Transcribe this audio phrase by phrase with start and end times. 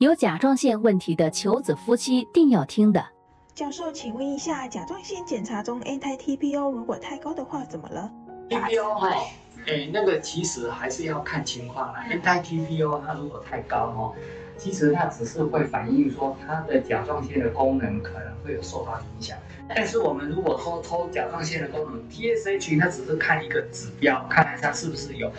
[0.00, 3.04] 有甲状腺问题的求子夫妻定要听的。
[3.54, 8.10] 教授，请问一下，甲状腺检查中 anti-TPO 如果太高的话，怎么了
[8.48, 9.10] ？TPO 哈，
[9.66, 12.06] 哎，那个其实还是要看情况啦。
[12.10, 14.14] anti-TPO 它如果太高哈，
[14.56, 19.36] 其实它只是会反映说它的甲状腺的功能可能会有受到影响。
[19.68, 25.30] 但是我们如果说抽甲状腺的功能，TSH 它只是看一个指标，看看它是不是有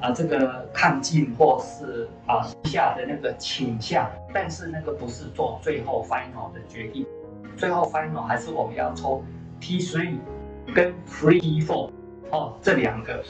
[0.00, 7.06] 啊这个亢进或是啊下的那个倾向，但是那个不是做最后 final 的决定。
[7.56, 9.22] 最后 final 还是我们要抽
[9.60, 10.16] T3
[10.72, 11.90] 跟 Free T4
[12.30, 13.24] 哦，这两个，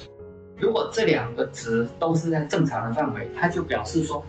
[0.58, 4.22] 如果这两个值都是在正常的范围，它就表示说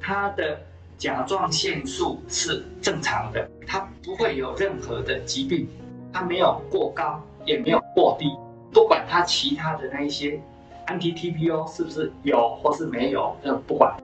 [0.00, 0.58] 它的
[0.98, 5.68] 甲状腺素是正常的，它不会有任何的疾病，
[6.12, 8.26] 它没有过高也没有过低，
[8.72, 10.40] 不管它其他的那一些
[10.86, 13.96] anti-TPO 是不是有或是没有，这不管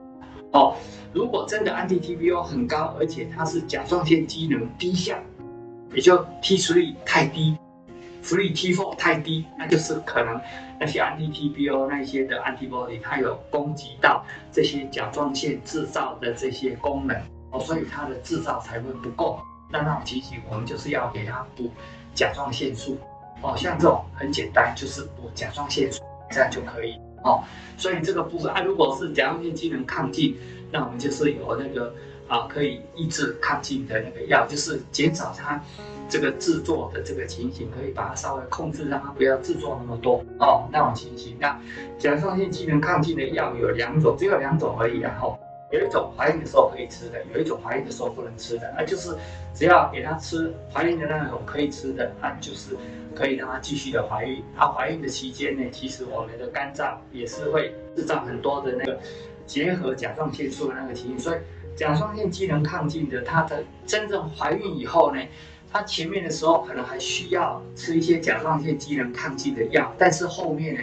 [0.51, 0.75] 哦。
[1.13, 5.19] 如果真的 anti-TPO 很高，而且它是甲状腺机能低下。
[5.93, 7.55] 也就 T3 太低
[8.23, 10.41] ，Free T4 太低，那就是可能
[10.79, 17.15] 那些 anti-TPO 那些的 antibody 它有攻击到这些甲状腺制造的这些功能
[17.51, 19.39] 哦，所以它的制造才会不够。
[19.71, 21.69] 那那种情形，我们就是要给它补
[22.15, 22.97] 甲状腺素
[23.43, 26.01] 哦，像这种很简单，就是补甲状腺素
[26.33, 27.43] 这样就可以哦。
[27.77, 30.35] 所以这个部分啊，如果是甲状腺机能亢进，
[30.71, 31.93] 那我们就是有那个。
[32.25, 35.61] 啊，可以抑制亢进的那个药，就是减少它
[36.09, 40.67] 这个制作的这个情形，可以把它稍微控制，让它不要制作那么多哦。
[40.71, 41.55] 那种情形，那
[41.99, 44.99] 甲状腺机能亢进的药有两种，只有两种而已。
[44.99, 45.37] 然后
[45.73, 48.73] 有一种怀孕的时候可以吃的，有一种怀孕的时候不能吃的。
[48.77, 49.17] 那就是
[49.53, 52.77] 只要给她吃怀孕的那种可以吃的，那就是
[53.15, 54.43] 可以让她继续的怀孕。
[54.55, 58.99] 她怀孕的期间呢，其实我们的肝脏也是会制造很多的那个
[59.47, 61.37] 结合甲状腺素的那个情形，所以。
[61.75, 65.19] 甲状腺机能亢进的，她的真正怀孕以后呢，
[65.71, 70.81] 她前面的时候可能还需要吃一些甲状腺机能亢进的药，但是后面呢，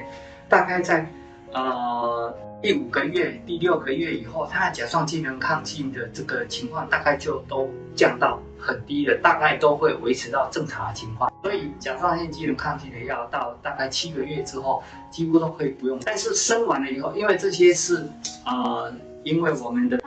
[0.48, 1.08] 大概在
[1.52, 11.32] 呃第五个月、第六个月以后，他的甲状腺机能亢进的这个情况大概就都降到很低了，大概都会维持到正常的情况。
[11.42, 15.98] 所以甲状腺机能亢进的药到大概七个月之后，几乎都可以不用。
[16.04, 18.06] 但是生完了以后，因为这些是
[18.44, 18.92] 呃，
[19.24, 19.98] 因为我们的。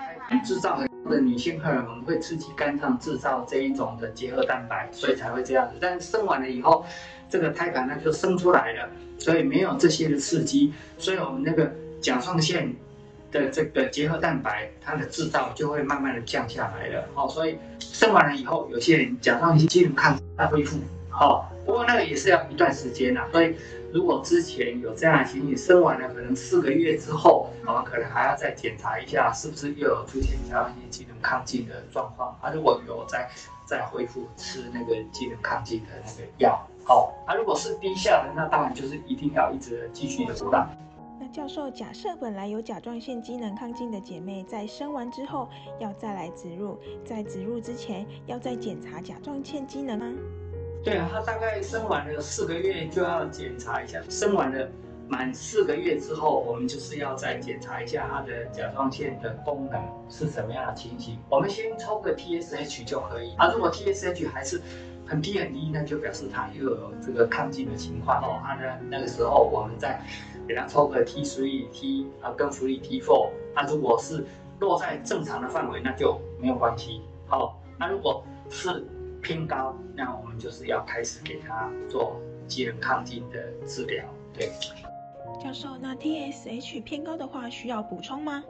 [0.44, 5.76] 制造的女性荷尔蒙会刺激肝脏制造这一种的结合蛋白，所以才会这样子。
[5.80, 6.86] 但是生完了以后，
[7.30, 11.72] 这个胎盘呢就生出来了，所以没有这些的刺激，所以我们那个
[12.02, 12.74] 甲状腺
[13.32, 17.06] 的这个结合蛋白它的制造就会慢慢的降下来了。
[17.16, 20.80] 哦，所以生完了以后，有些人甲状腺机能抗它恢复。
[21.10, 23.56] 好，不过那个也是要一段时间呐，所以。
[23.94, 32.36] 如果之前有这样的情形，生完了可能四个月之后，我们可能还要再检查一下，是不是又有出现甲状腺机能亢进的状况。
[32.42, 33.30] 啊，如果有再
[33.68, 36.60] 再恢复吃那个机能亢进的那个药。
[36.84, 40.68] 好，啊，如果是低下的，那当然就是一定要一直继续的补挡。
[41.20, 45.48] 那教授，假设本来有甲状腺机能亢进的姐妹，在生完之后
[45.80, 50.08] 要再来植入，在植入之前要再检查甲状腺机能吗？
[50.84, 54.02] 对啊，她大概生完了四个月就要检查一下。
[54.10, 54.68] 生完了
[55.08, 61.18] 满四个月之后，我们就是要再检查一下她的甲状腺的功能是什么样的情形。
[61.30, 63.34] 我们先抽个 TSH 就可以。
[63.38, 64.62] 啊，如果 TSH 还是
[65.06, 68.42] 很低很低，那就表示她又有这个亢进的情况哦。
[68.44, 70.02] 啊，那那个时候我们再
[70.46, 73.30] 给她抽个 T3、T 啊跟 Free T4。
[73.56, 74.26] 那如果是
[74.60, 77.02] 落在正常的范围，那就没有关系。
[77.28, 78.86] 好，那如果是
[79.24, 84.06] 偏高，那我们就是要开始给他做机能亢进的治疗。
[84.34, 84.52] 对，
[85.42, 88.44] 教授，那 TSH 偏高的话需要补充吗？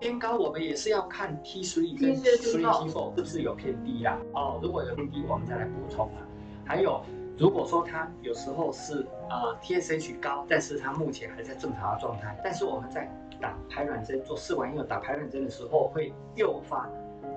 [0.00, 4.16] 偏高我们也是要看 T3 跟 Free T4 是不是有偏低啦。
[4.34, 6.22] 哦，如果有偏低，我们再来补充啊。
[6.64, 7.02] 还有，
[7.38, 16.88] 如果说他有时候是啊 TSH 高，但是他目前还在正常的状态，但是我们在打排卵针做试管婴儿打排卵针的时候会诱发。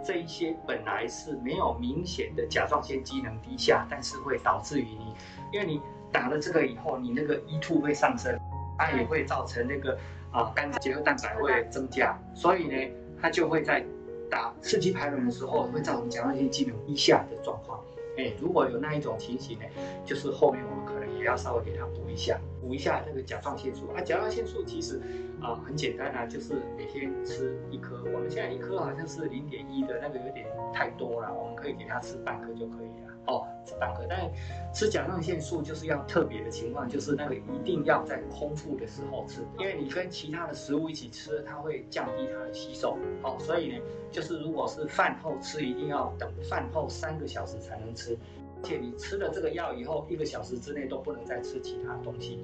[0.04, 5.14] 这一些本来是没有明显的甲状腺机能低下，但是会导致于你，
[5.54, 5.82] 因为你
[6.12, 8.38] 打了这个以后，你那个 E2 会上升，
[8.78, 9.98] 它也会造成那个
[10.32, 12.76] 啊肝结合蛋白会增加，所以呢，
[13.22, 13.86] 它就会在
[14.30, 17.80] 打刺激排卵的时候会造成甲状腺机能低下的状况。
[18.18, 19.66] 哎，如果有那一种情形呢，
[20.06, 22.40] 就是后面我们可能也要稍微给它补一下。
[22.62, 24.02] 补一下那个甲状腺素啊。
[24.02, 25.02] 甲状腺素其实
[25.42, 28.04] 啊很简单啊，就是每天吃一颗。
[28.14, 33.12] 我们现在一颗好像是零点一的那个有点太多了，我们可以给他吃半颗就可以了。
[33.28, 34.04] 哦，吃半颗。
[34.10, 34.30] 但
[34.74, 42.98] 吃甲状腺素就是要特别的情况，就是那个一定要在空腹的时候吃，因为你跟其他的食物一起吃，它会降低它的吸收。
[43.22, 48.18] 哦，所以呢，就是如果是饭后吃，一定要等饭后三个小时才能吃。
[48.64, 52.40] 且你吃了这个药以后，一个小时之内都不能再吃其他东西，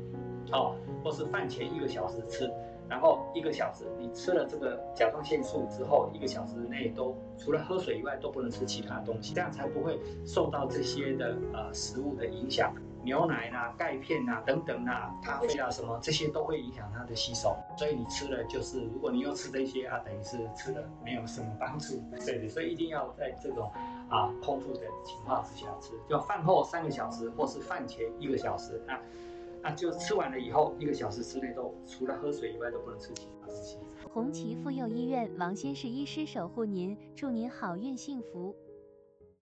[0.51, 2.49] 哦，或是饭前一个小时吃，
[2.89, 12.73] 然后一个小时你吃了这个甲状腺素之后，一个小时内都除了喝水以外都不能吃其他东西，这样才不会受到这些的呃食物的影响，
[13.07, 23.71] 牛奶呐、钙片呐等等呐、咖啡啊什么这些都会影响它的吸收，所以你吃了就是如果你又吃这些啊，等于是吃了没有什么帮助，对对，所以一定要在这种。
[24.09, 28.97] 啊，空腹的情况之下吃，就饭后三个小时，或是饭前一个小时，那
[29.61, 33.77] 那就吃完了以后，一个小时之内都除了喝水以外都不能吃其他东西。
[34.09, 38.55] 红旗妇幼医院王先生医师守护您，祝您好运幸福。